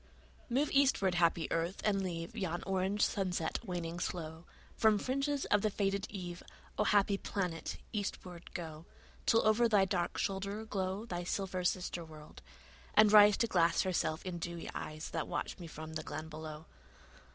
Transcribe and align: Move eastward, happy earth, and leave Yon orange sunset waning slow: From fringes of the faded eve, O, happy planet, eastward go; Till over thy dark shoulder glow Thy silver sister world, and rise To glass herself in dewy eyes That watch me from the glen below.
Move 0.49 0.71
eastward, 0.71 1.13
happy 1.13 1.47
earth, 1.51 1.79
and 1.85 2.01
leave 2.01 2.35
Yon 2.35 2.63
orange 2.63 3.03
sunset 3.05 3.59
waning 3.63 3.99
slow: 3.99 4.45
From 4.75 4.97
fringes 4.97 5.45
of 5.51 5.61
the 5.61 5.69
faded 5.69 6.07
eve, 6.09 6.41
O, 6.79 6.85
happy 6.85 7.19
planet, 7.19 7.77
eastward 7.93 8.51
go; 8.55 8.87
Till 9.27 9.45
over 9.47 9.69
thy 9.69 9.85
dark 9.85 10.17
shoulder 10.17 10.65
glow 10.65 11.05
Thy 11.05 11.23
silver 11.23 11.63
sister 11.63 12.03
world, 12.03 12.41
and 12.95 13.11
rise 13.13 13.37
To 13.37 13.45
glass 13.45 13.83
herself 13.83 14.25
in 14.25 14.39
dewy 14.39 14.71
eyes 14.73 15.11
That 15.11 15.27
watch 15.27 15.59
me 15.59 15.67
from 15.67 15.93
the 15.93 16.01
glen 16.01 16.29
below. 16.29 16.65